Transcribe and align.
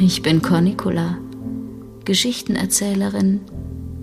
Ich 0.00 0.22
bin 0.22 0.42
Cornicula, 0.42 1.18
Geschichtenerzählerin, 2.04 3.40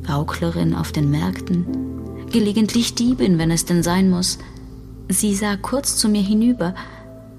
Gauklerin 0.06 0.76
auf 0.76 0.92
den 0.92 1.10
Märkten, 1.10 1.66
gelegentlich 2.30 2.96
Diebin, 2.96 3.38
wenn 3.38 3.50
es 3.50 3.64
denn 3.64 3.82
sein 3.82 4.10
muss. 4.10 4.38
Sie 5.08 5.34
sah 5.34 5.56
kurz 5.56 5.96
zu 5.96 6.10
mir 6.10 6.22
hinüber, 6.22 6.76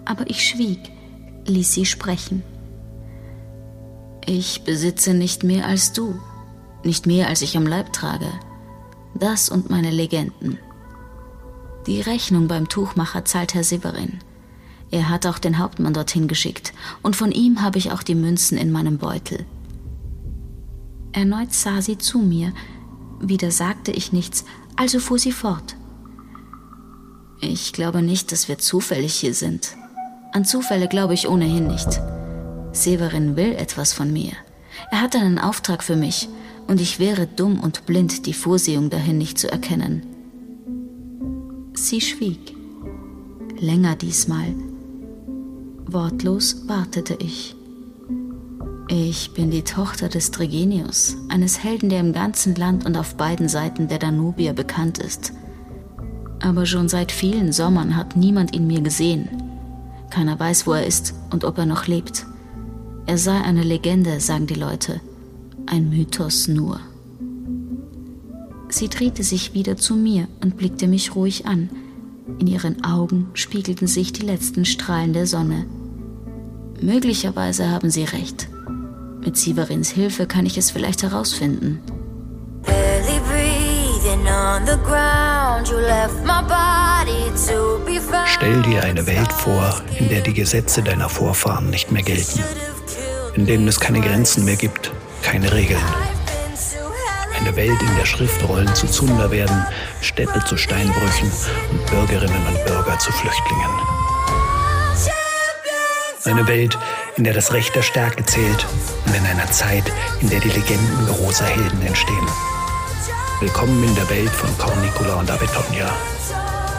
aber 0.06 0.30
ich 0.30 0.42
schwieg, 0.42 0.78
ließ 1.46 1.74
sie 1.74 1.84
sprechen. 1.84 2.42
Ich 4.24 4.62
besitze 4.62 5.12
nicht 5.12 5.44
mehr 5.44 5.66
als 5.66 5.92
du, 5.92 6.18
nicht 6.82 7.06
mehr 7.06 7.28
als 7.28 7.42
ich 7.42 7.58
am 7.58 7.66
Leib 7.66 7.92
trage. 7.92 8.30
Das 9.14 9.50
und 9.50 9.68
meine 9.68 9.90
Legenden. 9.90 10.58
Die 11.86 12.00
Rechnung 12.00 12.48
beim 12.48 12.70
Tuchmacher 12.70 13.26
zahlt 13.26 13.52
Herr 13.52 13.64
Severin. 13.64 14.20
Er 14.90 15.08
hat 15.08 15.26
auch 15.26 15.38
den 15.38 15.58
Hauptmann 15.58 15.94
dorthin 15.94 16.28
geschickt, 16.28 16.72
und 17.02 17.16
von 17.16 17.32
ihm 17.32 17.62
habe 17.62 17.78
ich 17.78 17.92
auch 17.92 18.02
die 18.02 18.14
Münzen 18.14 18.56
in 18.56 18.70
meinem 18.70 18.98
Beutel. 18.98 19.44
Erneut 21.12 21.52
sah 21.52 21.82
sie 21.82 21.98
zu 21.98 22.18
mir, 22.18 22.52
wieder 23.20 23.50
sagte 23.50 23.90
ich 23.90 24.12
nichts, 24.12 24.44
also 24.76 25.00
fuhr 25.00 25.18
sie 25.18 25.32
fort. 25.32 25.76
Ich 27.40 27.72
glaube 27.72 28.02
nicht, 28.02 28.32
dass 28.32 28.48
wir 28.48 28.58
zufällig 28.58 29.14
hier 29.14 29.34
sind. 29.34 29.76
An 30.32 30.44
Zufälle 30.44 30.88
glaube 30.88 31.14
ich 31.14 31.28
ohnehin 31.28 31.66
nicht. 31.66 32.00
Severin 32.72 33.36
will 33.36 33.52
etwas 33.52 33.92
von 33.92 34.12
mir. 34.12 34.32
Er 34.90 35.00
hat 35.00 35.16
einen 35.16 35.38
Auftrag 35.38 35.82
für 35.82 35.96
mich, 35.96 36.28
und 36.66 36.80
ich 36.80 36.98
wäre 36.98 37.26
dumm 37.26 37.60
und 37.60 37.86
blind, 37.86 38.26
die 38.26 38.34
Vorsehung 38.34 38.90
dahin 38.90 39.18
nicht 39.18 39.38
zu 39.38 39.50
erkennen. 39.50 40.02
Sie 41.74 42.00
schwieg. 42.00 42.54
Länger 43.58 43.96
diesmal. 43.96 44.54
Wortlos 45.88 46.66
wartete 46.66 47.16
ich. 47.20 47.54
Ich 48.88 49.32
bin 49.34 49.52
die 49.52 49.62
Tochter 49.62 50.08
des 50.08 50.32
Trigenius, 50.32 51.16
eines 51.28 51.62
Helden, 51.62 51.90
der 51.90 52.00
im 52.00 52.12
ganzen 52.12 52.56
Land 52.56 52.84
und 52.84 52.96
auf 52.96 53.14
beiden 53.14 53.48
Seiten 53.48 53.86
der 53.86 54.00
Danubier 54.00 54.52
bekannt 54.52 54.98
ist. 54.98 55.32
Aber 56.40 56.66
schon 56.66 56.88
seit 56.88 57.12
vielen 57.12 57.52
Sommern 57.52 57.94
hat 57.94 58.16
niemand 58.16 58.54
ihn 58.54 58.66
mir 58.66 58.80
gesehen. 58.80 59.28
Keiner 60.10 60.38
weiß, 60.38 60.66
wo 60.66 60.72
er 60.72 60.86
ist 60.86 61.14
und 61.30 61.44
ob 61.44 61.56
er 61.56 61.66
noch 61.66 61.86
lebt. 61.86 62.26
Er 63.06 63.16
sei 63.16 63.40
eine 63.40 63.62
Legende, 63.62 64.18
sagen 64.18 64.48
die 64.48 64.54
Leute. 64.54 65.00
Ein 65.66 65.88
Mythos 65.88 66.48
nur. 66.48 66.80
Sie 68.68 68.88
drehte 68.88 69.22
sich 69.22 69.54
wieder 69.54 69.76
zu 69.76 69.94
mir 69.94 70.26
und 70.42 70.56
blickte 70.56 70.88
mich 70.88 71.14
ruhig 71.14 71.46
an. 71.46 71.70
In 72.40 72.48
ihren 72.48 72.84
Augen 72.84 73.28
spiegelten 73.34 73.86
sich 73.86 74.12
die 74.12 74.26
letzten 74.26 74.64
Strahlen 74.64 75.12
der 75.12 75.28
Sonne. 75.28 75.66
Möglicherweise 76.80 77.70
haben 77.70 77.90
Sie 77.90 78.04
recht. 78.04 78.48
Mit 79.24 79.36
Severins 79.36 79.90
Hilfe 79.90 80.26
kann 80.26 80.46
ich 80.46 80.56
es 80.56 80.70
vielleicht 80.70 81.02
herausfinden. 81.02 81.80
Stell 88.26 88.62
dir 88.62 88.84
eine 88.84 89.06
Welt 89.06 89.32
vor, 89.32 89.82
in 89.98 90.08
der 90.08 90.20
die 90.20 90.34
Gesetze 90.34 90.82
deiner 90.82 91.08
Vorfahren 91.08 91.70
nicht 91.70 91.90
mehr 91.90 92.02
gelten, 92.02 92.40
in 93.34 93.46
denen 93.46 93.66
es 93.66 93.80
keine 93.80 94.00
Grenzen 94.00 94.44
mehr 94.44 94.56
gibt, 94.56 94.92
keine 95.22 95.52
Regeln. 95.52 95.80
Eine 97.38 97.56
Welt, 97.56 97.80
in 97.80 97.96
der 97.96 98.06
Schriftrollen 98.06 98.74
zu 98.74 98.86
Zunder 98.86 99.30
werden, 99.30 99.66
Städte 100.00 100.42
zu 100.46 100.56
Steinbrüchen 100.56 101.30
und 101.70 101.86
Bürgerinnen 101.86 102.46
und 102.46 102.64
Bürger 102.64 102.98
zu 102.98 103.12
Flüchtlingen. 103.12 103.95
Eine 106.26 106.48
Welt, 106.48 106.76
in 107.16 107.22
der 107.22 107.34
das 107.34 107.52
Recht 107.52 107.76
der 107.76 107.82
Stärke 107.82 108.24
zählt 108.24 108.66
und 109.06 109.14
in 109.14 109.24
einer 109.26 109.48
Zeit, 109.52 109.84
in 110.20 110.28
der 110.28 110.40
die 110.40 110.48
Legenden 110.48 111.06
großer 111.06 111.44
Helden 111.44 111.80
entstehen. 111.86 112.26
Willkommen 113.38 113.84
in 113.84 113.94
der 113.94 114.10
Welt 114.10 114.30
von 114.30 114.50
Cornicula 114.58 115.20
und 115.20 115.30
Avetonia. 115.30 115.88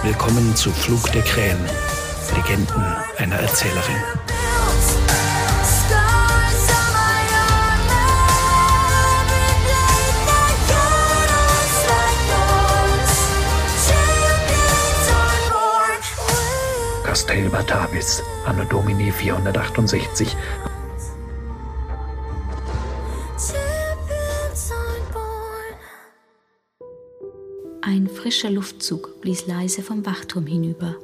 Willkommen 0.03 0.53
zu 0.53 0.69
Flug 0.69 1.02
der 1.13 1.22
Krähen, 1.22 1.59
Legenden 2.35 2.84
einer 3.18 3.38
Erzählerin. 3.38 4.03
Castel 17.07 17.47
Batavis, 17.50 18.22
Anno 18.45 18.66
Domini 18.66 19.09
468. 19.13 20.35
Ein 27.81 28.09
frischer 28.09 28.50
Luftzug 28.50 29.22
blies 29.22 29.47
leise 29.47 29.84
vom 29.84 30.06
Wachturm 30.06 30.46
hinüber. 30.47 30.97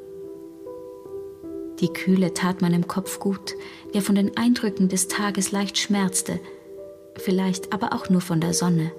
Die 1.80 1.88
Kühle 1.88 2.34
tat 2.34 2.62
meinem 2.62 2.86
Kopf 2.90 3.19
gut, 3.19 3.56
der 3.94 4.02
von 4.02 4.16
den 4.16 4.36
Eindrücken 4.36 4.90
des 4.90 5.08
Tages 5.08 5.53
leicht 5.53 5.78
schmerzte, 5.78 6.42
vielleicht 7.16 7.72
aber 7.72 7.94
auch 7.94 8.09
nur 8.09 8.19
von 8.19 8.42
der 8.42 8.53
Sonne. 8.53 8.92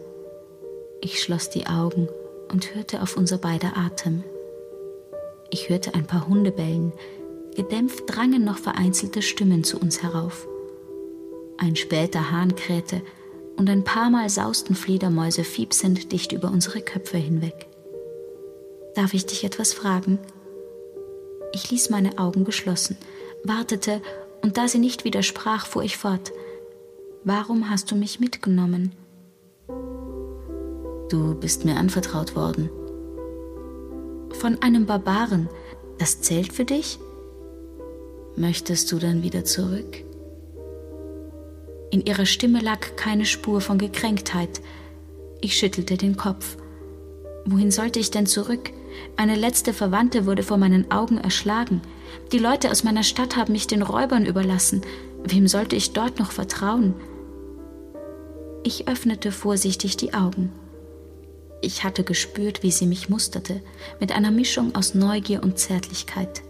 Ich 1.03 1.20
schloss 1.20 1.50
die 1.50 1.66
Augen 1.66 2.09
und 2.50 2.75
hörte 2.75 3.03
auf 3.03 3.19
unser 3.19 3.37
beider 3.37 3.76
Atem. 3.76 4.25
Ich 5.54 5.69
hörte 5.69 5.94
ein 5.94 6.04
paar 6.04 6.26
Hunde 6.26 6.50
bellen. 6.50 6.92
Gedämpft 7.54 8.03
drangen 8.09 8.44
noch 8.44 8.59
vereinzelte 8.59 9.22
Stimmen 9.22 9.62
zu 9.62 9.78
uns 9.78 10.03
herauf. 10.03 10.48
Ein 11.59 11.76
später 11.76 12.32
Hahn 12.32 12.56
krähte 12.56 13.03
und 13.56 13.70
ein 13.70 13.84
paar 13.84 14.10
Mal 14.10 14.28
sausten 14.28 14.75
Fledermäuse 14.75 15.44
fiepsend 15.44 16.10
dicht 16.10 16.32
über 16.32 16.50
unsere 16.50 16.81
Köpfe 16.81 17.19
hinweg. 17.19 17.69
Darf 18.97 19.14
ich 19.14 19.26
dich 19.26 19.44
etwas 19.44 19.72
fragen? 19.72 20.19
Ich 21.53 21.70
ließ 21.70 21.88
meine 21.88 22.19
Augen 22.19 22.43
geschlossen, 22.43 22.97
wartete, 23.44 24.03
und 24.43 24.56
da 24.56 24.66
sie 24.66 24.81
nicht 24.81 25.04
widersprach, 25.04 25.66
fuhr 25.66 25.84
ich 25.84 25.97
fort. 25.97 26.32
Warum 27.22 27.70
hast 27.70 27.93
du 27.93 27.94
mich 27.94 28.19
mitgenommen? 28.19 28.91
Du 31.10 31.37
bist 31.37 31.64
mir 31.64 31.76
anvertraut 31.76 32.34
worden 32.34 32.70
von 34.44 34.60
einem 34.60 34.84
Barbaren, 34.84 35.49
das 35.99 36.21
zählt 36.21 36.53
für 36.53 36.66
dich? 36.66 36.99
Möchtest 38.37 38.93
du 38.93 38.99
dann 38.99 39.22
wieder 39.22 39.47
zurück? 39.47 40.05
In 41.91 42.05
ihrer 42.05 42.27
Stimme 42.27 42.60
lag 42.60 42.94
keine 42.94 43.25
Spur 43.25 43.62
von 43.62 43.78
Gekränktheit. 43.78 44.60
Ich 45.41 45.56
schüttelte 45.56 45.97
den 45.97 46.19
Kopf. 46.19 46.59
Wohin 47.47 47.71
sollte 47.71 47.99
ich 48.00 48.10
denn 48.10 48.27
zurück? 48.27 48.71
Eine 49.16 49.34
letzte 49.34 49.72
Verwandte 49.72 50.27
wurde 50.27 50.43
vor 50.43 50.59
meinen 50.59 50.91
Augen 50.91 51.16
erschlagen. 51.16 51.81
Die 52.31 52.38
Leute 52.38 52.71
aus 52.71 52.84
meiner 52.84 53.03
Stadt 53.03 53.37
haben 53.37 53.53
mich 53.53 53.66
den 53.66 53.81
Räubern 53.81 54.26
überlassen. 54.26 54.82
Wem 55.22 55.49
sollte 55.49 55.75
ich 55.75 55.94
dort 55.94 56.19
noch 56.19 56.32
vertrauen? 56.32 56.93
Ich 58.62 58.88
öffnete 58.88 59.32
vorsichtig 59.32 59.97
die 59.97 60.12
Augen. 60.12 60.53
Ich 61.64 61.82
hatte 61.82 62.04
gespürt, 62.04 62.62
wie 62.62 62.70
sie 62.70 62.86
mich 62.86 63.08
musterte, 63.08 63.62
mit 63.98 64.12
einer 64.12 64.30
Mischung 64.30 64.75
aus 64.75 64.94
Neugier 64.94 65.42
und 65.42 65.58
Zärtlichkeit. 65.58 66.42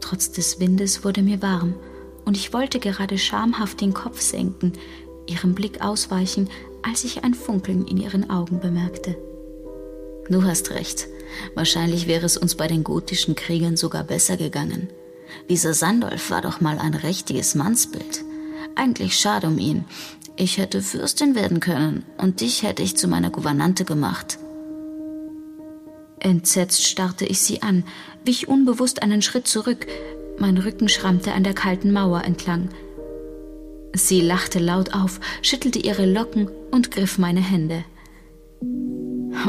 Trotz 0.00 0.30
des 0.30 0.60
Windes 0.60 1.04
wurde 1.04 1.22
mir 1.22 1.40
warm, 1.40 1.74
und 2.26 2.36
ich 2.36 2.52
wollte 2.52 2.80
gerade 2.80 3.16
schamhaft 3.16 3.80
den 3.80 3.94
Kopf 3.94 4.20
senken, 4.20 4.72
ihrem 5.26 5.54
Blick 5.54 5.80
ausweichen, 5.80 6.50
als 6.82 7.04
ich 7.04 7.24
ein 7.24 7.32
Funkeln 7.32 7.86
in 7.86 7.96
ihren 7.96 8.28
Augen 8.28 8.60
bemerkte. 8.60 9.16
Du 10.28 10.42
hast 10.44 10.70
recht. 10.72 11.08
Wahrscheinlich 11.54 12.06
wäre 12.06 12.26
es 12.26 12.36
uns 12.36 12.56
bei 12.56 12.66
den 12.66 12.84
gotischen 12.84 13.36
Kriegern 13.36 13.78
sogar 13.78 14.04
besser 14.04 14.36
gegangen. 14.36 14.90
Dieser 15.48 15.72
Sandolf 15.72 16.30
war 16.30 16.42
doch 16.42 16.60
mal 16.60 16.78
ein 16.78 16.94
richtiges 16.94 17.54
Mannsbild. 17.54 18.22
Eigentlich 18.76 19.18
schade 19.18 19.48
um 19.48 19.58
ihn. 19.58 19.84
Ich 20.36 20.58
hätte 20.58 20.82
Fürstin 20.82 21.34
werden 21.34 21.60
können 21.60 22.04
und 22.18 22.40
dich 22.40 22.62
hätte 22.62 22.82
ich 22.82 22.96
zu 22.96 23.08
meiner 23.08 23.30
Gouvernante 23.30 23.84
gemacht. 23.84 24.38
Entsetzt 26.20 26.84
starrte 26.84 27.24
ich 27.24 27.40
sie 27.40 27.62
an, 27.62 27.84
wich 28.24 28.48
unbewusst 28.48 29.02
einen 29.02 29.22
Schritt 29.22 29.48
zurück. 29.48 29.86
Mein 30.38 30.58
Rücken 30.58 30.88
schrammte 30.88 31.32
an 31.32 31.42
der 31.42 31.54
kalten 31.54 31.92
Mauer 31.92 32.22
entlang. 32.24 32.68
Sie 33.94 34.20
lachte 34.20 34.58
laut 34.58 34.94
auf, 34.94 35.20
schüttelte 35.40 35.78
ihre 35.78 36.04
Locken 36.04 36.50
und 36.70 36.90
griff 36.90 37.16
meine 37.16 37.40
Hände. 37.40 37.84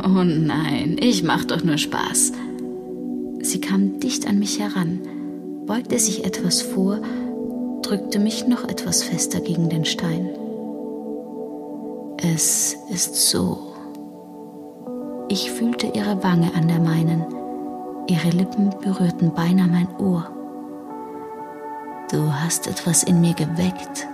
Oh 0.05 0.23
nein, 0.23 0.97
ich 0.99 1.23
mach 1.23 1.43
doch 1.43 1.63
nur 1.63 1.77
Spaß. 1.77 2.31
Sie 3.41 3.59
kam 3.59 3.99
dicht 3.99 4.25
an 4.25 4.39
mich 4.39 4.59
heran, 4.59 5.01
beugte 5.65 5.99
sich 5.99 6.23
etwas 6.23 6.61
vor, 6.61 7.01
drückte 7.81 8.19
mich 8.19 8.47
noch 8.47 8.63
etwas 8.67 9.03
fester 9.03 9.39
gegen 9.39 9.69
den 9.69 9.85
Stein. 9.85 10.29
Es 12.17 12.75
ist 12.89 13.29
so. 13.29 13.73
Ich 15.29 15.51
fühlte 15.51 15.87
ihre 15.87 16.23
Wange 16.23 16.53
an 16.55 16.67
der 16.67 16.79
meinen. 16.79 17.25
Ihre 18.07 18.29
Lippen 18.29 18.69
berührten 18.81 19.33
beinahe 19.33 19.67
mein 19.67 19.87
Ohr. 19.99 20.29
Du 22.11 22.31
hast 22.33 22.67
etwas 22.67 23.03
in 23.03 23.19
mir 23.21 23.33
geweckt. 23.33 24.07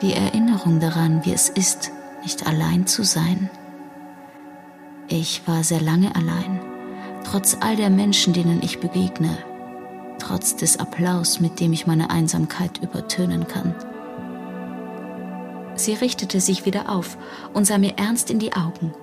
Die 0.00 0.14
Erinnerung 0.14 0.80
daran, 0.80 1.24
wie 1.24 1.32
es 1.32 1.48
ist, 1.50 1.92
nicht 2.22 2.46
allein 2.46 2.86
zu 2.86 3.04
sein. 3.04 3.50
Ich 5.08 5.46
war 5.46 5.62
sehr 5.62 5.80
lange 5.80 6.14
allein, 6.16 6.60
trotz 7.24 7.58
all 7.60 7.76
der 7.76 7.90
Menschen, 7.90 8.32
denen 8.32 8.62
ich 8.62 8.80
begegne, 8.80 9.36
trotz 10.22 10.54
des 10.54 10.78
Applaus, 10.78 11.40
mit 11.40 11.58
dem 11.58 11.72
ich 11.72 11.86
meine 11.86 12.10
Einsamkeit 12.10 12.78
übertönen 12.80 13.48
kann. 13.48 13.74
Sie 15.74 15.94
richtete 15.94 16.40
sich 16.40 16.64
wieder 16.64 16.88
auf 16.88 17.18
und 17.54 17.66
sah 17.66 17.78
mir 17.78 17.98
ernst 17.98 18.30
in 18.30 18.38
die 18.38 18.52
Augen. 18.52 18.94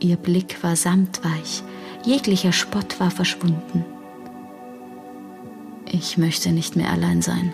Ihr 0.00 0.16
Blick 0.16 0.62
war 0.62 0.76
samtweich, 0.76 1.62
jeglicher 2.04 2.52
Spott 2.52 3.00
war 3.00 3.10
verschwunden. 3.10 3.84
Ich 5.86 6.18
möchte 6.18 6.52
nicht 6.52 6.76
mehr 6.76 6.90
allein 6.90 7.22
sein. 7.22 7.52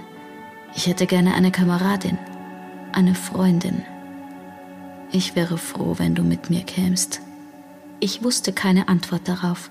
Ich 0.75 0.89
hätte 0.89 1.07
gerne 1.07 1.35
eine 1.35 1.53
Kameradin, 1.53 2.19
eine 2.93 3.15
Freundin. 3.15 3.85
Ich 5.13 5.37
wäre 5.37 5.59
froh, 5.59 5.95
wenn 5.99 6.17
du 6.17 6.25
mit 6.25 6.51
mir 6.51 6.65
kämst. 6.65 7.21
Ich 8.01 8.25
wusste 8.25 8.53
keine 8.53 8.89
Antwort 8.89 9.29
darauf, 9.29 9.71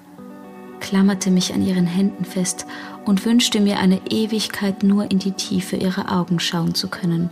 klammerte 0.84 1.32
mich 1.32 1.54
an 1.54 1.66
ihren 1.66 1.88
Händen 1.88 2.26
fest 2.26 2.68
und 3.06 3.26
wünschte 3.26 3.62
mir 3.62 3.80
eine 3.80 4.02
Ewigkeit 4.10 4.84
nur 4.84 5.10
in 5.10 5.18
die 5.18 5.32
Tiefe 5.32 5.78
ihrer 5.78 6.12
Augen 6.12 6.40
schauen 6.40 6.76
zu 6.76 6.90
können. 6.90 7.30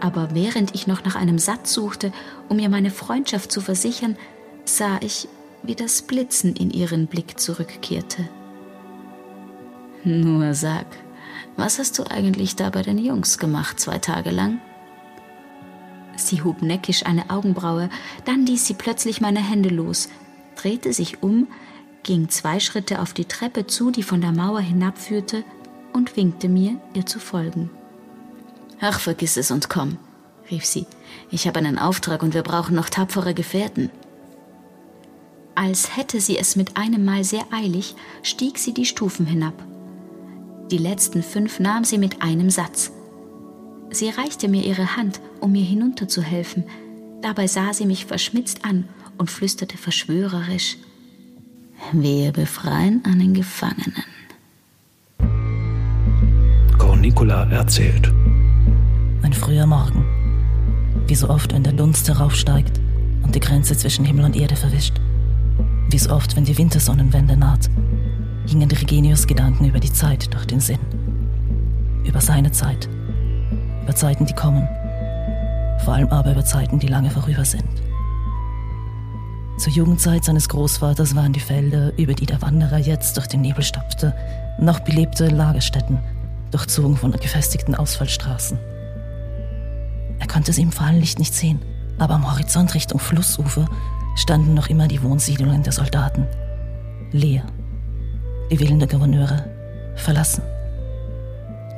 Aber 0.00 0.34
während 0.34 0.74
ich 0.74 0.86
noch 0.86 1.04
nach 1.04 1.14
einem 1.14 1.38
Satz 1.38 1.72
suchte, 1.72 2.12
um 2.48 2.58
ihr 2.58 2.68
meine 2.68 2.90
Freundschaft 2.90 3.50
zu 3.50 3.60
versichern, 3.60 4.16
sah 4.64 4.98
ich, 5.00 5.28
wie 5.62 5.76
das 5.76 6.02
Blitzen 6.02 6.54
in 6.56 6.70
ihren 6.70 7.06
Blick 7.06 7.38
zurückkehrte. 7.38 8.28
Nur 10.04 10.52
sag, 10.52 10.86
was 11.56 11.78
hast 11.78 11.98
du 11.98 12.04
eigentlich 12.10 12.56
da 12.56 12.70
bei 12.70 12.82
den 12.82 12.98
Jungs 12.98 13.38
gemacht 13.38 13.78
zwei 13.78 13.98
Tage 13.98 14.30
lang? 14.30 14.60
Sie 16.16 16.42
hob 16.42 16.60
neckisch 16.60 17.06
eine 17.06 17.30
Augenbraue, 17.30 17.88
dann 18.24 18.46
ließ 18.46 18.66
sie 18.66 18.74
plötzlich 18.74 19.20
meine 19.20 19.40
Hände 19.40 19.68
los, 19.68 20.08
drehte 20.56 20.92
sich 20.92 21.22
um, 21.22 21.46
ging 22.06 22.30
zwei 22.30 22.60
Schritte 22.60 23.02
auf 23.02 23.12
die 23.12 23.26
Treppe 23.26 23.66
zu, 23.66 23.90
die 23.90 24.02
von 24.02 24.22
der 24.22 24.32
Mauer 24.32 24.60
hinabführte, 24.60 25.44
und 25.92 26.16
winkte 26.16 26.48
mir, 26.48 26.80
ihr 26.94 27.04
zu 27.04 27.18
folgen. 27.18 27.70
Ach, 28.80 29.00
vergiss 29.00 29.36
es 29.36 29.50
und 29.50 29.68
komm, 29.68 29.98
rief 30.50 30.64
sie. 30.64 30.86
Ich 31.30 31.46
habe 31.46 31.58
einen 31.58 31.78
Auftrag 31.78 32.22
und 32.22 32.34
wir 32.34 32.42
brauchen 32.42 32.76
noch 32.76 32.90
tapfere 32.90 33.34
Gefährten. 33.34 33.90
Als 35.54 35.96
hätte 35.96 36.20
sie 36.20 36.36
es 36.36 36.54
mit 36.54 36.76
einem 36.76 37.04
Mal 37.04 37.24
sehr 37.24 37.44
eilig, 37.50 37.96
stieg 38.22 38.58
sie 38.58 38.74
die 38.74 38.84
Stufen 38.84 39.24
hinab. 39.26 39.54
Die 40.70 40.78
letzten 40.78 41.22
fünf 41.22 41.60
nahm 41.60 41.84
sie 41.84 41.98
mit 41.98 42.20
einem 42.22 42.50
Satz. 42.50 42.92
Sie 43.90 44.10
reichte 44.10 44.48
mir 44.48 44.64
ihre 44.64 44.96
Hand, 44.96 45.20
um 45.40 45.52
mir 45.52 45.64
hinunterzuhelfen. 45.64 46.64
Dabei 47.22 47.46
sah 47.46 47.72
sie 47.72 47.86
mich 47.86 48.04
verschmitzt 48.04 48.64
an 48.64 48.86
und 49.16 49.30
flüsterte 49.30 49.78
verschwörerisch: 49.78 50.76
Wir 51.92 52.32
befreien 52.32 53.02
einen 53.04 53.34
Gefangenen. 53.34 54.04
Cornicula 56.78 57.44
erzählt. 57.50 58.12
Ein 59.22 59.32
früher 59.32 59.66
Morgen. 59.66 60.04
Wie 61.06 61.14
so 61.14 61.28
oft, 61.28 61.52
wenn 61.52 61.62
der 61.62 61.72
Dunst 61.72 62.08
heraufsteigt 62.08 62.80
und 63.22 63.34
die 63.34 63.40
Grenze 63.40 63.76
zwischen 63.76 64.04
Himmel 64.04 64.24
und 64.24 64.36
Erde 64.36 64.56
verwischt. 64.56 65.00
Wie 65.90 65.98
so 65.98 66.10
oft, 66.10 66.36
wenn 66.36 66.44
die 66.44 66.58
Wintersonnenwende 66.58 67.36
naht 67.36 67.70
gingen 68.46 68.70
Regenius 68.70 69.26
Gedanken 69.26 69.66
über 69.66 69.80
die 69.80 69.92
Zeit 69.92 70.32
durch 70.32 70.46
den 70.46 70.60
Sinn. 70.60 70.78
Über 72.04 72.20
seine 72.20 72.52
Zeit. 72.52 72.88
Über 73.82 73.94
Zeiten, 73.94 74.24
die 74.24 74.34
kommen. 74.34 74.66
Vor 75.84 75.94
allem 75.94 76.08
aber 76.08 76.32
über 76.32 76.44
Zeiten, 76.44 76.78
die 76.78 76.86
lange 76.86 77.10
vorüber 77.10 77.44
sind. 77.44 77.64
Zur 79.58 79.72
Jugendzeit 79.72 80.24
seines 80.24 80.48
Großvaters 80.48 81.14
waren 81.14 81.32
die 81.32 81.40
Felder, 81.40 81.96
über 81.98 82.14
die 82.14 82.26
der 82.26 82.42
Wanderer 82.42 82.78
jetzt 82.78 83.16
durch 83.16 83.26
den 83.26 83.40
Nebel 83.40 83.62
stapfte, 83.62 84.14
noch 84.58 84.80
belebte 84.80 85.28
Lagerstätten, 85.28 85.98
durchzogen 86.50 86.96
von 86.96 87.12
gefestigten 87.12 87.74
Ausfallstraßen. 87.74 88.58
Er 90.18 90.26
konnte 90.26 90.52
sie 90.52 90.62
im 90.62 90.72
Fallenlicht 90.72 91.18
nicht 91.18 91.34
sehen, 91.34 91.60
aber 91.98 92.14
am 92.14 92.30
Horizont 92.30 92.74
Richtung 92.74 92.98
Flussufer 92.98 93.66
standen 94.16 94.54
noch 94.54 94.68
immer 94.68 94.88
die 94.88 95.02
Wohnsiedlungen 95.02 95.62
der 95.62 95.72
Soldaten. 95.72 96.26
Leer 97.12 97.44
die 98.50 98.58
Villen 98.58 98.78
der 98.78 98.88
Gouverneure 98.88 99.44
verlassen. 99.96 100.42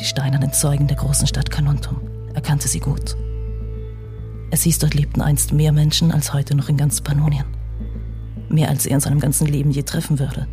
Die 0.00 0.04
steinernen 0.04 0.52
Zeugen 0.52 0.86
der 0.86 0.96
großen 0.96 1.26
Stadt 1.26 1.50
Canontum 1.50 2.00
erkannte 2.34 2.68
sie 2.68 2.80
gut. 2.80 3.16
Es 4.50 4.62
hieß, 4.62 4.78
dort 4.78 4.94
lebten 4.94 5.20
einst 5.20 5.52
mehr 5.52 5.72
Menschen 5.72 6.12
als 6.12 6.32
heute 6.32 6.54
noch 6.54 6.68
in 6.68 6.76
ganz 6.76 7.00
Pannonien. 7.00 7.44
Mehr 8.48 8.68
als 8.68 8.86
er 8.86 8.94
in 8.94 9.00
seinem 9.00 9.20
ganzen 9.20 9.46
Leben 9.46 9.70
je 9.70 9.82
treffen 9.82 10.18
würde. 10.18 10.46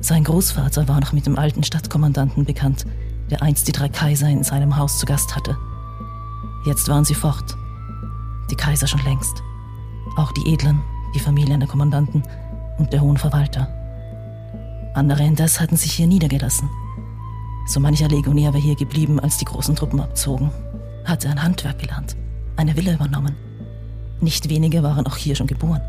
Sein 0.00 0.24
Großvater 0.24 0.86
war 0.88 1.00
noch 1.00 1.12
mit 1.12 1.26
dem 1.26 1.38
alten 1.38 1.64
Stadtkommandanten 1.64 2.44
bekannt, 2.44 2.86
der 3.30 3.42
einst 3.42 3.68
die 3.68 3.72
drei 3.72 3.88
Kaiser 3.88 4.28
in 4.28 4.44
seinem 4.44 4.76
Haus 4.76 4.98
zu 4.98 5.06
Gast 5.06 5.34
hatte. 5.34 5.56
Jetzt 6.66 6.88
waren 6.88 7.04
sie 7.04 7.14
fort. 7.14 7.56
Die 8.50 8.56
Kaiser 8.56 8.86
schon 8.86 9.02
längst. 9.04 9.42
Auch 10.16 10.32
die 10.32 10.52
Edlen, 10.52 10.80
die 11.14 11.20
Familien 11.20 11.60
der 11.60 11.68
Kommandanten 11.68 12.22
und 12.78 12.92
der 12.92 13.00
hohen 13.00 13.16
Verwalter. 13.16 13.68
Andere 14.94 15.24
indes 15.24 15.60
hatten 15.60 15.76
sich 15.76 15.92
hier 15.92 16.06
niedergelassen. 16.06 16.68
So 17.66 17.80
mancher 17.80 18.08
Legionär 18.08 18.52
war 18.52 18.60
hier 18.60 18.76
geblieben, 18.76 19.20
als 19.20 19.36
die 19.38 19.44
großen 19.44 19.76
Truppen 19.76 20.00
abzogen, 20.00 20.50
hatte 21.04 21.28
ein 21.28 21.42
Handwerk 21.42 21.78
gelernt, 21.78 22.16
eine 22.56 22.76
Villa 22.76 22.94
übernommen. 22.94 23.36
Nicht 24.20 24.48
wenige 24.48 24.82
waren 24.82 25.06
auch 25.06 25.16
hier 25.16 25.36
schon 25.36 25.46
geboren. 25.46 25.82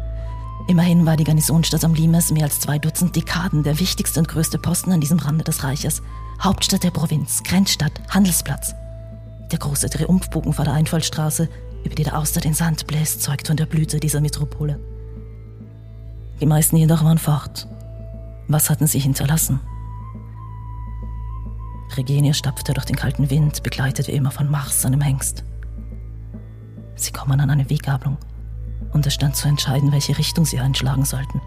Immerhin 0.69 1.07
war 1.07 1.17
die 1.17 1.23
Garnisonstadt 1.23 1.83
am 1.83 1.95
Limes 1.95 2.31
mehr 2.31 2.43
als 2.43 2.59
zwei 2.59 2.77
Dutzend 2.77 3.15
Dekaden 3.15 3.63
der 3.63 3.79
wichtigste 3.79 4.19
und 4.19 4.27
größte 4.27 4.59
Posten 4.59 4.91
an 4.91 5.01
diesem 5.01 5.17
Rande 5.17 5.43
des 5.43 5.63
Reiches. 5.63 6.03
Hauptstadt 6.39 6.83
der 6.83 6.91
Provinz, 6.91 7.41
Grenzstadt, 7.41 7.91
Handelsplatz. 8.07 8.75
Der 9.51 9.57
große 9.57 9.89
Triumphbogen 9.89 10.53
vor 10.53 10.65
der 10.65 10.75
Einfallstraße, 10.75 11.49
über 11.83 11.95
die 11.95 12.03
der 12.03 12.15
Auster 12.15 12.39
den 12.39 12.53
Sand 12.53 12.85
bläst, 12.85 13.23
zeugt 13.23 13.47
von 13.47 13.57
der 13.57 13.65
Blüte 13.65 13.99
dieser 13.99 14.21
Metropole. 14.21 14.79
Die 16.39 16.45
meisten 16.45 16.77
jedoch 16.77 17.03
waren 17.03 17.17
fort 17.17 17.67
was 18.51 18.71
hatten 18.71 18.87
sie 18.87 18.99
hinterlassen? 18.99 19.59
Regenie 21.95 22.33
stapfte 22.33 22.73
durch 22.73 22.85
den 22.85 22.95
kalten 22.95 23.29
Wind, 23.29 23.61
begleitet 23.61 24.07
wie 24.07 24.13
immer 24.13 24.31
von 24.31 24.49
Mars, 24.49 24.81
seinem 24.81 25.01
Hengst. 25.01 25.43
Sie 26.95 27.11
kommen 27.11 27.39
an 27.39 27.51
eine 27.51 27.69
Weggabelung 27.69 28.17
und 28.93 29.05
es 29.05 29.13
stand 29.13 29.35
zu 29.35 29.47
entscheiden, 29.47 29.91
welche 29.91 30.17
Richtung 30.17 30.45
sie 30.45 30.59
einschlagen 30.59 31.05
sollten. 31.05 31.41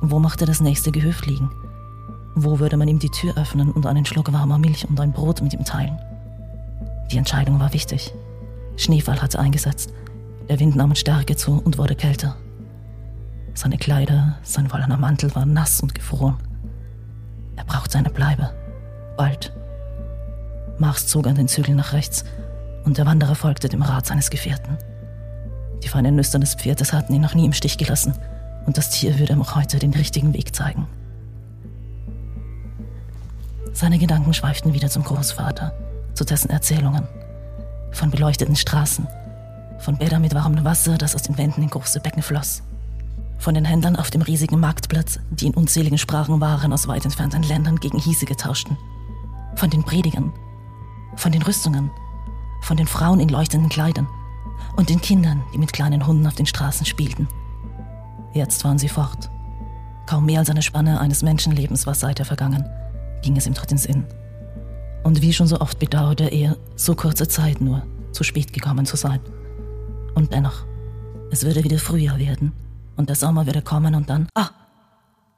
Wo 0.00 0.18
mochte 0.18 0.46
das 0.46 0.60
nächste 0.60 0.90
Gehöft 0.90 1.26
liegen? 1.26 1.50
Wo 2.34 2.58
würde 2.58 2.76
man 2.76 2.88
ihm 2.88 2.98
die 2.98 3.10
Tür 3.10 3.36
öffnen 3.36 3.70
und 3.70 3.86
einen 3.86 4.04
Schluck 4.04 4.32
warmer 4.32 4.58
Milch 4.58 4.88
und 4.88 4.98
ein 4.98 5.12
Brot 5.12 5.42
mit 5.42 5.52
ihm 5.52 5.64
teilen? 5.64 5.98
Die 7.10 7.18
Entscheidung 7.18 7.60
war 7.60 7.72
wichtig. 7.72 8.12
Schneefall 8.76 9.20
hatte 9.20 9.38
eingesetzt. 9.38 9.92
Der 10.48 10.58
Wind 10.58 10.74
nahm 10.76 10.94
Stärke 10.94 11.36
zu 11.36 11.60
und 11.62 11.78
wurde 11.78 11.94
kälter. 11.94 12.36
Seine 13.54 13.76
Kleider, 13.76 14.38
sein 14.42 14.72
wollener 14.72 14.96
Mantel 14.96 15.34
waren 15.34 15.52
nass 15.52 15.80
und 15.80 15.94
gefroren. 15.94 16.36
Er 17.56 17.64
brauchte 17.64 17.98
eine 17.98 18.10
Bleibe. 18.10 18.50
Bald. 19.16 19.52
Mars 20.78 21.06
zog 21.06 21.26
an 21.26 21.34
den 21.34 21.48
Zügeln 21.48 21.76
nach 21.76 21.92
rechts 21.92 22.24
und 22.84 22.98
der 22.98 23.06
Wanderer 23.06 23.34
folgte 23.34 23.68
dem 23.68 23.82
Rat 23.82 24.06
seines 24.06 24.30
Gefährten. 24.30 24.78
Die 25.82 25.88
feinen 25.88 26.16
Nüstern 26.16 26.40
des 26.40 26.54
Pferdes 26.54 26.92
hatten 26.92 27.14
ihn 27.14 27.20
noch 27.20 27.34
nie 27.34 27.44
im 27.44 27.52
Stich 27.52 27.78
gelassen 27.78 28.14
und 28.66 28.78
das 28.78 28.90
Tier 28.90 29.18
würde 29.18 29.32
ihm 29.32 29.42
auch 29.42 29.56
heute 29.56 29.78
den 29.78 29.92
richtigen 29.92 30.34
Weg 30.34 30.54
zeigen. 30.54 30.86
Seine 33.72 33.98
Gedanken 33.98 34.34
schweiften 34.34 34.74
wieder 34.74 34.88
zum 34.88 35.02
Großvater, 35.02 35.72
zu 36.14 36.24
dessen 36.24 36.50
Erzählungen. 36.50 37.08
Von 37.90 38.10
beleuchteten 38.10 38.56
Straßen, 38.56 39.06
von 39.78 39.96
Bädern 39.96 40.22
mit 40.22 40.34
warmem 40.34 40.64
Wasser, 40.64 40.98
das 40.98 41.14
aus 41.14 41.22
den 41.22 41.36
Wänden 41.38 41.62
in 41.62 41.70
große 41.70 42.00
Becken 42.00 42.22
floss 42.22 42.62
von 43.42 43.54
den 43.54 43.64
Händlern 43.64 43.96
auf 43.96 44.10
dem 44.10 44.22
riesigen 44.22 44.60
Marktplatz, 44.60 45.18
die 45.30 45.48
in 45.48 45.54
unzähligen 45.54 45.98
Sprachen 45.98 46.40
Waren 46.40 46.72
aus 46.72 46.86
weit 46.86 47.04
entfernten 47.04 47.42
Ländern 47.42 47.80
gegen 47.80 47.98
hiesige 47.98 48.36
tauschten, 48.36 48.78
von 49.56 49.68
den 49.68 49.82
Predigern, 49.82 50.32
von 51.16 51.32
den 51.32 51.42
Rüstungen, 51.42 51.90
von 52.60 52.76
den 52.76 52.86
Frauen 52.86 53.18
in 53.18 53.28
leuchtenden 53.28 53.68
Kleidern 53.68 54.06
und 54.76 54.88
den 54.88 55.00
Kindern, 55.00 55.42
die 55.52 55.58
mit 55.58 55.72
kleinen 55.72 56.06
Hunden 56.06 56.26
auf 56.26 56.34
den 56.34 56.46
Straßen 56.46 56.86
spielten. 56.86 57.28
Jetzt 58.34 58.64
waren 58.64 58.78
sie 58.78 58.88
fort. 58.88 59.30
Kaum 60.06 60.26
mehr 60.26 60.40
als 60.40 60.50
eine 60.50 60.62
Spanne 60.62 61.00
eines 61.00 61.22
Menschenlebens 61.22 61.86
war 61.86 61.94
seither 61.94 62.24
vergangen, 62.24 62.68
ging 63.22 63.36
es 63.36 63.46
ihm 63.46 63.54
den 63.54 63.78
Sinn. 63.78 64.04
Und 65.04 65.22
wie 65.22 65.32
schon 65.32 65.46
so 65.46 65.60
oft 65.60 65.78
bedauerte 65.78 66.24
er, 66.24 66.56
so 66.76 66.94
kurze 66.94 67.28
Zeit 67.28 67.60
nur 67.60 67.82
zu 68.12 68.24
spät 68.24 68.52
gekommen 68.52 68.86
zu 68.86 68.96
sein. 68.96 69.20
Und 70.14 70.32
dennoch, 70.32 70.64
es 71.30 71.44
würde 71.44 71.64
wieder 71.64 71.78
Frühjahr 71.78 72.18
werden 72.18 72.52
und 72.96 73.08
der 73.08 73.16
Sommer 73.16 73.46
würde 73.46 73.62
kommen 73.62 73.94
und 73.94 74.10
dann. 74.10 74.28
Ah, 74.34 74.50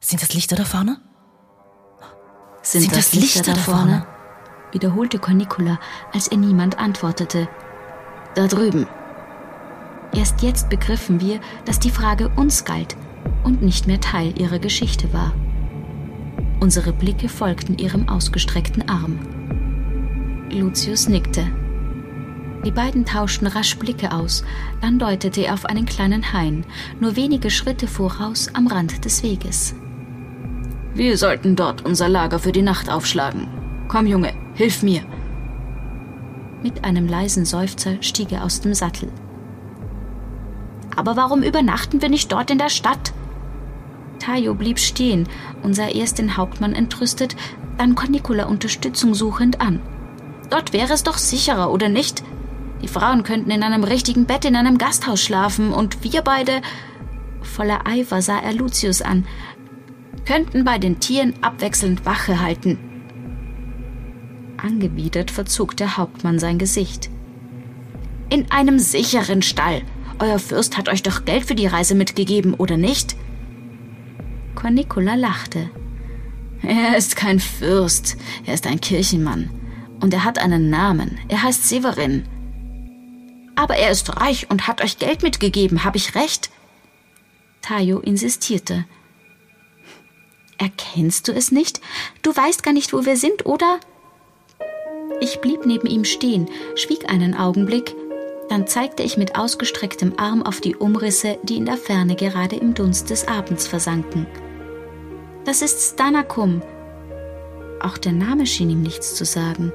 sind 0.01 0.21
das 0.23 0.35
Lichter 0.35 0.57
da 0.57 0.65
vorne? 0.65 0.99
Sind, 2.63 2.83
Sind 2.83 2.97
das, 2.97 3.11
das 3.11 3.15
Lichter, 3.15 3.39
Lichter 3.41 3.55
da 3.55 3.61
vorne? 3.61 4.07
wiederholte 4.73 5.19
Cornicula, 5.19 5.79
als 6.13 6.31
ihr 6.31 6.39
niemand 6.39 6.79
antwortete. 6.79 7.49
Da 8.35 8.47
drüben. 8.49 8.87
Erst 10.15 10.43
jetzt 10.43 10.71
begriffen 10.71 11.21
wir, 11.21 11.41
dass 11.65 11.81
die 11.81 11.91
Frage 11.91 12.31
uns 12.37 12.65
galt 12.65 12.97
und 13.43 13.63
nicht 13.63 13.87
mehr 13.87 14.01
Teil 14.01 14.39
ihrer 14.41 14.59
Geschichte 14.59 15.13
war. 15.13 15.33
Unsere 16.61 16.93
Blicke 16.93 17.29
folgten 17.29 17.77
ihrem 17.79 18.09
ausgestreckten 18.09 18.89
Arm. 18.89 19.19
Lucius 20.51 21.09
nickte. 21.09 21.47
Die 22.65 22.71
beiden 22.71 23.05
tauschten 23.05 23.47
rasch 23.47 23.77
Blicke 23.77 24.13
aus, 24.13 24.45
dann 24.81 24.99
deutete 24.99 25.43
er 25.43 25.55
auf 25.55 25.67
einen 25.67 25.85
kleinen 25.85 26.33
Hain, 26.33 26.65
nur 27.01 27.17
wenige 27.17 27.51
Schritte 27.51 27.87
voraus 27.87 28.49
am 28.55 28.69
Rand 28.69 29.05
des 29.05 29.23
Weges. 29.23 29.75
Wir 30.95 31.19
sollten 31.19 31.57
dort 31.57 31.85
unser 31.85 32.09
Lager 32.09 32.39
für 32.39 32.53
die 32.53 32.63
Nacht 32.63 32.89
aufschlagen. 32.89 33.49
Komm, 33.89 34.07
Junge, 34.07 34.33
hilf 34.55 34.83
mir. 34.83 35.03
Mit 36.63 36.85
einem 36.85 37.09
leisen 37.09 37.45
Seufzer 37.45 38.01
stieg 38.01 38.33
er 38.33 38.45
aus 38.45 38.61
dem 38.61 38.73
Sattel. 38.73 39.11
Aber 40.97 41.17
warum 41.17 41.43
übernachten 41.43 42.03
wir 42.03 42.09
nicht 42.09 42.31
dort 42.33 42.51
in 42.51 42.59
der 42.59 42.69
Stadt? 42.69 43.13
Tayo 44.19 44.55
blieb 44.55 44.79
stehen 44.79 45.29
und 45.63 45.75
sah 45.75 45.89
erst 45.89 46.19
den 46.19 46.37
Hauptmann 46.37 46.75
entrüstet, 46.75 47.37
dann 47.79 47.95
Cornicula 47.95 48.47
Unterstützung 48.47 49.15
suchend 49.15 49.61
an. 49.61 49.81
Dort 50.51 50.73
wäre 50.73 50.93
es 50.93 51.03
doch 51.03 51.19
sicherer, 51.19 51.71
oder 51.71 51.89
nicht? 51.89 52.23
Die 52.83 52.89
Frauen 52.89 53.23
könnten 53.23 53.51
in 53.51 53.63
einem 53.63 53.85
richtigen 53.85 54.27
Bett 54.27 54.45
in 54.45 54.57
einem 54.57 54.79
Gasthaus 54.79 55.23
schlafen 55.23 55.73
und 55.73 56.05
wir 56.05 56.23
beide. 56.23 56.61
Voller 57.43 57.87
Eifer 57.87 58.23
sah 58.23 58.39
er 58.39 58.53
Lucius 58.53 59.03
an, 59.03 59.27
könnten 60.25 60.65
bei 60.65 60.79
den 60.79 61.01
Tieren 61.01 61.35
abwechselnd 61.43 62.07
Wache 62.07 62.41
halten. 62.41 62.79
Angewidert 64.57 65.31
verzog 65.31 65.77
der 65.77 65.97
Hauptmann 65.97 66.39
sein 66.39 66.59
Gesicht. 66.59 67.11
In 68.31 68.51
einem 68.51 68.79
sicheren 68.79 69.43
Stall. 69.43 69.83
Euer 70.19 70.39
Fürst 70.39 70.77
hat 70.77 70.89
euch 70.89 71.03
doch 71.03 71.25
Geld 71.25 71.45
für 71.45 71.55
die 71.55 71.67
Reise 71.67 71.95
mitgegeben, 71.95 72.55
oder 72.55 72.77
nicht? 72.77 73.17
Cornicula 74.55 75.15
lachte. 75.15 75.71
Er 76.63 76.97
ist 76.97 77.17
kein 77.17 77.41
Fürst, 77.41 78.17
er 78.47 78.55
ist 78.55 78.67
ein 78.67 78.81
Kirchenmann. 78.81 79.51
Und 80.01 80.15
er 80.15 80.25
hat 80.25 80.39
einen 80.39 80.71
Namen. 80.71 81.19
Er 81.29 81.43
heißt 81.43 81.69
Severin. 81.69 82.27
Aber 83.57 83.77
er 83.77 83.91
ist 83.91 84.21
reich 84.21 84.51
und 84.51 84.67
hat 84.67 84.83
euch 84.83 84.99
Geld 84.99 85.23
mitgegeben, 85.23 85.85
habe 85.85 85.97
ich 85.97 86.15
recht? 86.15 86.51
Tayo 87.63 88.01
insistierte. 88.01 88.85
Erkennst 90.59 91.29
du 91.29 91.33
es 91.33 91.51
nicht? 91.51 91.81
Du 92.23 92.35
weißt 92.35 92.63
gar 92.63 92.73
nicht, 92.73 92.93
wo 92.93 93.05
wir 93.05 93.17
sind, 93.17 93.47
oder? 93.47 93.81
Ich 95.21 95.41
blieb 95.41 95.67
neben 95.67 95.87
ihm 95.87 96.05
stehen, 96.05 96.49
schwieg 96.75 97.11
einen 97.11 97.35
Augenblick, 97.35 97.95
dann 98.49 98.67
zeigte 98.67 99.03
ich 99.03 99.17
mit 99.17 99.37
ausgestrecktem 99.37 100.15
Arm 100.19 100.43
auf 100.43 100.61
die 100.61 100.77
Umrisse, 100.77 101.39
die 101.43 101.57
in 101.57 101.65
der 101.65 101.77
Ferne 101.77 102.15
gerade 102.17 102.57
im 102.57 102.75
Dunst 102.75 103.11
des 103.11 103.27
Abends 103.27 103.67
versanken. 103.67 104.27
Das 105.45 105.63
ist 105.63 105.95
Stanakum. 105.95 106.63
Auch 107.81 107.99
der 107.99 108.13
Name 108.13 108.47
schien 108.47 108.71
ihm 108.71 108.83
nichts 108.83 109.15
zu 109.15 109.25
sagen. 109.25 109.73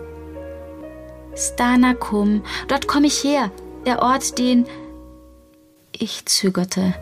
Stanakum, 1.35 2.43
dort 2.67 2.87
komme 2.87 3.07
ich 3.07 3.23
her, 3.23 3.51
der 3.85 4.01
Ort, 4.01 4.37
den. 4.39 4.65
Ich 5.91 6.25
zögerte, 6.25 6.93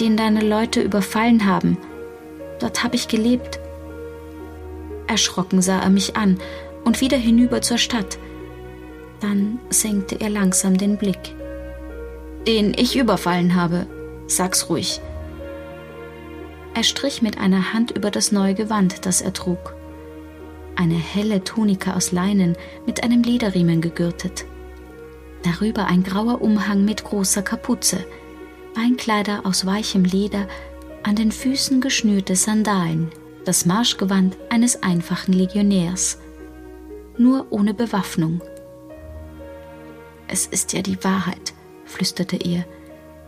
den 0.00 0.16
deine 0.16 0.40
Leute 0.40 0.80
überfallen 0.80 1.46
haben. 1.46 1.78
Dort 2.60 2.82
habe 2.82 2.96
ich 2.96 3.08
gelebt. 3.08 3.60
Erschrocken 5.06 5.62
sah 5.62 5.80
er 5.80 5.90
mich 5.90 6.16
an 6.16 6.38
und 6.84 7.00
wieder 7.00 7.16
hinüber 7.16 7.62
zur 7.62 7.78
Stadt. 7.78 8.18
Dann 9.20 9.58
senkte 9.70 10.20
er 10.20 10.30
langsam 10.30 10.76
den 10.76 10.96
Blick. 10.96 11.34
Den 12.46 12.74
ich 12.76 12.96
überfallen 12.96 13.54
habe. 13.54 13.86
Sag's 14.26 14.68
ruhig. 14.68 15.00
Er 16.74 16.82
strich 16.82 17.22
mit 17.22 17.38
einer 17.38 17.72
Hand 17.72 17.90
über 17.92 18.10
das 18.10 18.32
neue 18.32 18.54
Gewand, 18.54 19.06
das 19.06 19.22
er 19.22 19.32
trug. 19.32 19.74
Eine 20.74 20.94
helle 20.94 21.42
Tunika 21.42 21.94
aus 21.94 22.12
Leinen 22.12 22.54
mit 22.84 23.02
einem 23.02 23.22
Lederriemen 23.22 23.80
gegürtet. 23.80 24.44
Darüber 25.42 25.86
ein 25.86 26.02
grauer 26.02 26.42
Umhang 26.42 26.84
mit 26.84 27.02
großer 27.04 27.40
Kapuze, 27.40 28.04
Beinkleider 28.74 29.46
aus 29.46 29.64
weichem 29.64 30.04
Leder 30.04 30.46
an 31.02 31.16
den 31.16 31.32
Füßen 31.32 31.80
geschnürte 31.80 32.36
Sandalen, 32.36 33.10
das 33.46 33.64
Marschgewand 33.64 34.36
eines 34.50 34.82
einfachen 34.82 35.32
Legionärs, 35.32 36.18
nur 37.16 37.46
ohne 37.48 37.72
Bewaffnung. 37.72 38.42
Es 40.28 40.46
ist 40.46 40.72
ja 40.72 40.82
die 40.82 41.02
Wahrheit, 41.04 41.54
flüsterte 41.84 42.36
er. 42.36 42.64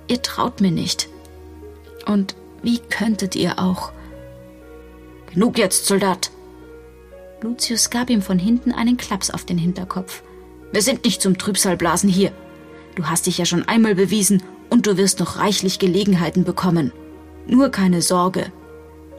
Ihr 0.09 0.23
traut 0.23 0.61
mir 0.61 0.71
nicht. 0.71 1.09
Und 2.07 2.35
wie 2.63 2.79
könntet 2.79 3.37
ihr 3.37 3.59
auch? 3.59 3.93
Genug 5.33 5.59
jetzt, 5.59 5.87
Soldat! 5.87 6.31
Lucius 7.41 7.91
gab 7.91 8.11
ihm 8.11 8.23
von 8.23 8.39
hinten 8.39 8.73
einen 8.73 8.97
Klaps 8.97 9.31
auf 9.31 9.45
den 9.45 9.59
Hinterkopf. 9.59 10.23
Wir 10.73 10.83
sind 10.83 11.05
nicht 11.05 11.23
zum 11.23 11.39
Trübsalblasen 11.39 12.09
hier. 12.11 12.33
Du 12.97 13.05
hast 13.07 13.27
dich 13.27 13.39
ja 13.39 13.45
schon 13.45 13.69
einmal 13.69 13.95
bewiesen 13.95 14.43
und 14.71 14.87
du 14.87 14.97
wirst 14.97 15.21
noch 15.21 15.39
reichlich 15.39 15.79
Gelegenheiten 15.79 16.45
bekommen. 16.45 16.93
Nur 17.47 17.71
keine 17.71 18.03
Sorge. 18.03 18.53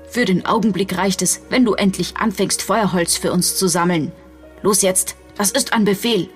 Für 0.09 0.25
den 0.25 0.45
Augenblick 0.45 0.98
reicht 0.98 1.21
es, 1.21 1.41
wenn 1.50 1.65
du 1.65 1.75
endlich 1.75 2.17
anfängst, 2.17 2.62
Feuerholz 2.62 3.15
für 3.15 3.31
uns 3.31 3.55
zu 3.55 3.67
sammeln. 3.67 4.12
Los 4.63 4.81
jetzt, 4.81 5.15
das 5.38 5.51
ist 5.51 5.71
ein 5.71 5.86
Befehl. 5.86 6.29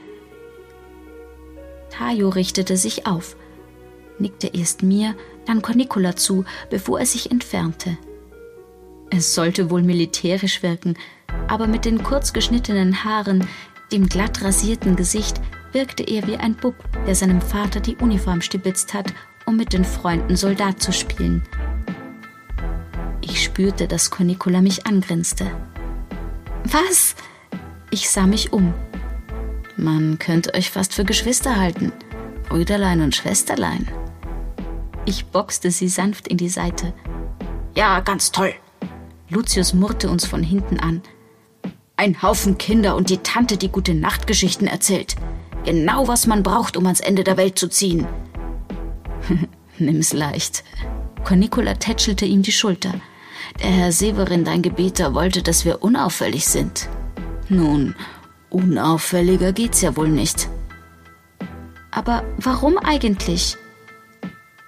Tayo 1.93 2.29
richtete 2.29 2.75
sich 2.75 3.05
auf, 3.05 3.35
nickte 4.17 4.47
erst 4.47 4.81
mir, 4.81 5.15
dann 5.45 5.61
Cornicula 5.61 6.15
zu, 6.15 6.43
bevor 6.71 6.99
er 6.99 7.05
sich 7.05 7.29
entfernte. 7.29 7.97
Es 9.11 9.35
sollte 9.35 9.69
wohl 9.69 9.83
militärisch 9.83 10.63
wirken, 10.63 10.97
aber 11.47 11.67
mit 11.67 11.85
den 11.85 12.01
kurz 12.01 12.33
geschnittenen 12.33 13.03
Haaren, 13.03 13.47
dem 13.91 14.07
glatt 14.07 14.43
rasierten 14.43 14.95
Gesicht, 14.95 15.39
wirkte 15.71 16.01
er 16.01 16.25
wie 16.25 16.37
ein 16.37 16.55
Bub, 16.55 16.75
der 17.05 17.13
seinem 17.13 17.41
Vater 17.41 17.79
die 17.79 17.95
Uniform 17.97 18.41
stibitzt 18.41 18.95
hat, 18.95 19.13
um 19.45 19.55
mit 19.55 19.71
den 19.73 19.85
Freunden 19.85 20.35
Soldat 20.35 20.81
zu 20.81 20.91
spielen. 20.91 21.43
Ich 23.21 23.43
spürte, 23.43 23.87
dass 23.87 24.09
Cornicula 24.09 24.61
mich 24.61 24.87
angrinste. 24.87 25.51
Was? 26.63 27.15
Ich 27.91 28.09
sah 28.09 28.25
mich 28.25 28.51
um. 28.51 28.73
Man 29.77 30.19
könnte 30.19 30.53
euch 30.53 30.69
fast 30.69 30.93
für 30.93 31.03
Geschwister 31.03 31.55
halten. 31.55 31.91
Brüderlein 32.47 33.01
und 33.01 33.15
Schwesterlein. 33.15 33.87
Ich 35.05 35.25
boxte 35.25 35.71
sie 35.71 35.89
sanft 35.89 36.27
in 36.27 36.37
die 36.37 36.49
Seite. 36.49 36.93
Ja, 37.75 37.99
ganz 38.01 38.31
toll. 38.31 38.53
Lucius 39.29 39.73
murrte 39.73 40.09
uns 40.09 40.25
von 40.25 40.43
hinten 40.43 40.79
an. 40.79 41.01
Ein 41.95 42.21
Haufen 42.21 42.57
Kinder 42.57 42.95
und 42.95 43.09
die 43.09 43.17
Tante, 43.17 43.57
die 43.57 43.69
gute 43.69 43.93
Nachtgeschichten 43.93 44.67
erzählt. 44.67 45.15
Genau 45.65 46.07
was 46.07 46.27
man 46.27 46.43
braucht, 46.43 46.77
um 46.77 46.85
ans 46.85 46.99
Ende 46.99 47.23
der 47.23 47.37
Welt 47.37 47.57
zu 47.57 47.67
ziehen. 47.67 48.07
Nimm's 49.79 50.13
leicht. 50.13 50.63
Cornicula 51.23 51.75
tätschelte 51.75 52.25
ihm 52.25 52.41
die 52.41 52.51
Schulter. 52.51 52.93
Der 53.61 53.69
Herr 53.69 53.91
Severin, 53.91 54.43
dein 54.43 54.61
Gebieter, 54.61 55.13
wollte, 55.13 55.41
dass 55.41 55.65
wir 55.65 55.83
unauffällig 55.83 56.45
sind. 56.45 56.89
Nun, 57.49 57.95
unauffälliger 58.53 59.51
geht's 59.51 59.81
ja 59.81 59.95
wohl 59.95 60.09
nicht. 60.09 60.49
Aber 61.91 62.23
warum 62.37 62.77
eigentlich? 62.77 63.57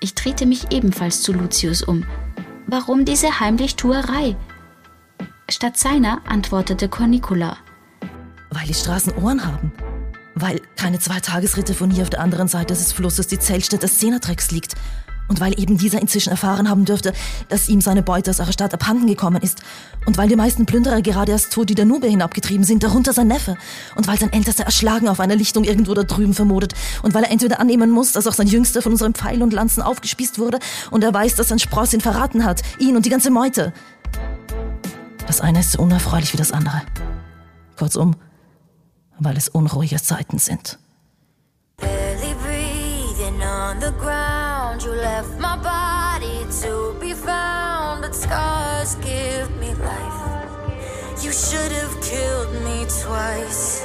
Ich 0.01 0.13
drehte 0.13 0.45
mich 0.45 0.71
ebenfalls 0.71 1.21
zu 1.21 1.33
Lucius 1.33 1.81
um. 1.81 2.05
Warum 2.67 3.05
diese 3.05 3.39
Heimlichtuerei? 3.39 4.35
Statt 5.49 5.77
seiner 5.77 6.21
antwortete 6.27 6.89
Cornicula. 6.89 7.57
Weil 8.51 8.67
die 8.67 8.73
Straßen 8.73 9.13
Ohren 9.17 9.45
haben. 9.45 9.71
Weil 10.33 10.61
keine 10.75 10.99
zwei 10.99 11.19
Tagesritte 11.19 11.73
von 11.73 11.89
hier 11.89 12.03
auf 12.03 12.09
der 12.09 12.21
anderen 12.21 12.47
Seite 12.47 12.73
des 12.73 12.91
Flusses 12.91 13.27
die 13.27 13.39
Zeltstätte 13.39 13.87
Szenatrex 13.87 14.51
liegt 14.51 14.75
und 15.27 15.39
weil 15.39 15.59
eben 15.59 15.77
dieser 15.77 16.01
inzwischen 16.01 16.29
erfahren 16.29 16.69
haben 16.69 16.85
dürfte, 16.85 17.13
dass 17.49 17.69
ihm 17.69 17.81
seine 17.81 18.03
Beute 18.03 18.29
aus 18.31 18.39
eurer 18.39 18.51
Stadt 18.51 18.73
abhanden 18.73 19.07
gekommen 19.07 19.41
ist. 19.41 19.61
Und 20.05 20.17
weil 20.17 20.27
die 20.27 20.35
meisten 20.35 20.65
Plünderer 20.65 21.01
gerade 21.01 21.31
erst 21.31 21.51
tot 21.51 21.69
die 21.69 21.75
Danube 21.75 22.07
hinabgetrieben 22.07 22.63
sind, 22.63 22.83
darunter 22.83 23.13
sein 23.13 23.27
Neffe. 23.27 23.57
Und 23.95 24.07
weil 24.07 24.19
sein 24.19 24.31
Ältester 24.31 24.63
erschlagen 24.63 25.07
auf 25.07 25.19
einer 25.19 25.35
Lichtung 25.35 25.63
irgendwo 25.63 25.93
da 25.93 26.03
drüben 26.03 26.33
vermodet. 26.33 26.73
Und 27.01 27.13
weil 27.13 27.23
er 27.23 27.31
entweder 27.31 27.59
annehmen 27.59 27.89
muss, 27.89 28.11
dass 28.11 28.27
auch 28.27 28.33
sein 28.33 28.47
Jüngster 28.47 28.81
von 28.81 28.91
unseren 28.91 29.13
Pfeilen 29.13 29.41
und 29.41 29.53
Lanzen 29.53 29.81
aufgespießt 29.81 30.37
wurde. 30.37 30.59
Und 30.91 31.03
er 31.03 31.13
weiß, 31.13 31.35
dass 31.35 31.49
sein 31.49 31.59
Spross 31.59 31.93
ihn 31.93 32.01
verraten 32.01 32.45
hat. 32.45 32.61
Ihn 32.79 32.95
und 32.95 33.05
die 33.05 33.09
ganze 33.09 33.31
Meute. 33.31 33.73
Das 35.25 35.41
eine 35.41 35.61
ist 35.61 35.71
so 35.71 35.81
unerfreulich 35.81 36.33
wie 36.33 36.37
das 36.37 36.51
andere. 36.51 36.81
Kurzum, 37.77 38.15
weil 39.19 39.37
es 39.37 39.49
unruhige 39.49 40.01
Zeiten 40.01 40.37
sind. 40.37 40.77
Barely 41.77 42.35
breathing 42.41 43.41
on 43.41 43.81
the 43.81 43.91
ground. 43.99 44.24
Left 45.25 45.39
my 45.39 45.57
body 45.57 46.45
to 46.61 46.95
be 46.99 47.13
found, 47.13 48.03
but 48.03 48.13
scars 48.13 48.95
give 48.95 49.49
me 49.57 49.73
life. 49.73 50.21
You 51.23 51.31
should 51.31 51.71
have 51.71 51.95
killed 52.01 52.53
me 52.63 52.85
twice. 53.01 53.83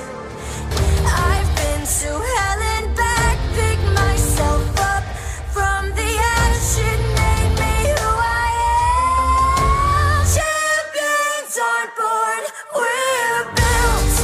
I've 1.06 1.50
been 1.56 1.82
to 2.00 2.10
hell 2.32 2.60
and 2.76 2.94
back, 2.94 3.38
pick 3.56 3.78
myself 3.94 4.64
up 4.92 5.04
from 5.54 5.88
the 5.98 6.10
ash. 6.42 6.78
It 6.90 7.00
made 7.20 7.52
me 7.62 7.74
who 7.96 8.10
I 8.44 8.50
am. 8.84 10.20
Champions 10.36 11.54
on 11.72 11.86
board, 12.00 12.44
we're 12.76 13.44
built. 13.56 14.16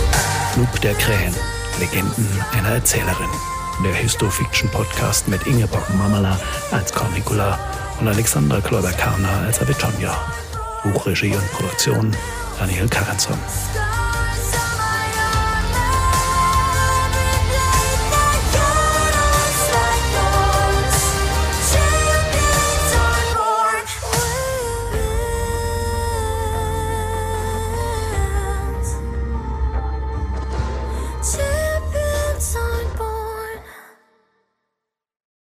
Flug 0.53 0.81
der 0.83 0.95
Krähen, 0.95 1.35
Legenden 1.81 2.29
einer 2.53 2.75
Erzählerin. 2.75 3.56
Der 3.85 3.93
Histofiction-Podcast 3.95 5.29
mit 5.29 5.47
Ingeborg 5.47 5.89
Mamala 5.95 6.41
als 6.71 6.93
Cornicula 6.93 7.59
und 8.01 8.09
Alexandra 8.09 8.61
Kloiber-Karner 8.61 9.43
als 9.47 9.61
Avitonja. 9.61 10.17
Buchregie 10.83 11.35
und 11.35 11.53
Produktion 11.53 12.17
Daniel 12.59 12.89
Karenson. 12.89 13.39